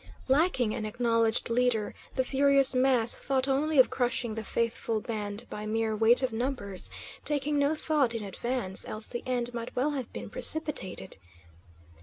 [0.27, 5.67] Lacking an acknowledged leader, the furious mass thought only of crushing the faithful band by
[5.67, 6.89] mere weight of numbers,
[7.23, 11.17] taking no thought in advance, else the end might well have been precipitated.